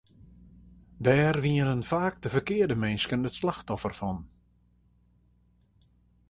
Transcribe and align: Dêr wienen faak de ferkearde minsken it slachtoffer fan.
Dêr 1.05 1.35
wienen 1.43 1.81
faak 1.89 2.15
de 2.23 2.29
ferkearde 2.35 2.77
minsken 2.83 3.27
it 3.29 3.37
slachtoffer 3.39 3.93
fan. 3.99 4.19